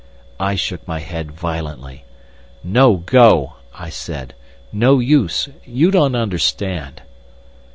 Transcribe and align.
I 0.39 0.55
shook 0.55 0.87
my 0.87 0.97
head 0.99 1.31
violently. 1.31 2.05
"No 2.63 2.95
go," 2.95 3.57
I 3.75 3.91
said, 3.91 4.33
"no 4.73 4.97
use. 4.97 5.47
You 5.63 5.91
don't 5.91 6.15
understand." 6.15 7.03